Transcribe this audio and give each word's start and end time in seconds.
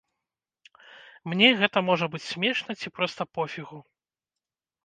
Мне 1.33 1.49
гэта 1.59 1.79
можа 1.89 2.05
быць 2.15 2.23
смешна 2.31 2.71
ці 2.81 2.87
проста 2.97 3.21
пофігу. 3.35 3.77